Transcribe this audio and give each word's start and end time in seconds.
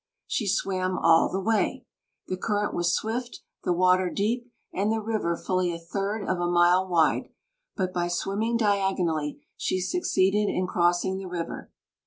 She 0.25 0.47
swam 0.47 0.97
all 0.97 1.29
the 1.29 1.39
way! 1.39 1.85
The 2.27 2.35
current 2.35 2.73
was 2.73 2.91
swift, 2.91 3.41
the 3.63 3.71
water 3.71 4.09
deep, 4.09 4.51
and 4.73 4.91
the 4.91 4.99
river 4.99 5.37
fully 5.37 5.71
a 5.71 5.77
third 5.77 6.23
of 6.27 6.39
a 6.39 6.49
mile 6.49 6.87
wide, 6.87 7.29
but 7.75 7.93
by 7.93 8.07
swimming 8.07 8.57
diagonally 8.57 9.45
she 9.55 9.79
succeeded 9.79 10.49
in 10.51 10.65
crossing 10.65 11.19
the 11.19 11.27
river. 11.27 11.69